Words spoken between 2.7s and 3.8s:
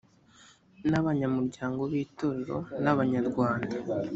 n abanyarwanda